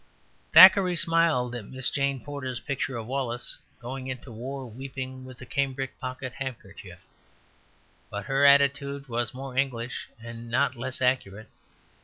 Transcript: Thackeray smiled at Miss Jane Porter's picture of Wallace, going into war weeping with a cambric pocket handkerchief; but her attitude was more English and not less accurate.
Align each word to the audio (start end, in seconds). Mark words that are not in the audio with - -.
Thackeray 0.51 0.95
smiled 0.95 1.53
at 1.53 1.65
Miss 1.67 1.91
Jane 1.91 2.23
Porter's 2.25 2.59
picture 2.59 2.97
of 2.97 3.05
Wallace, 3.05 3.59
going 3.79 4.07
into 4.07 4.31
war 4.31 4.65
weeping 4.65 5.25
with 5.25 5.39
a 5.41 5.45
cambric 5.45 5.99
pocket 5.99 6.33
handkerchief; 6.33 6.97
but 8.09 8.25
her 8.25 8.43
attitude 8.43 9.07
was 9.07 9.35
more 9.35 9.55
English 9.55 10.09
and 10.19 10.49
not 10.49 10.75
less 10.75 11.03
accurate. 11.03 11.49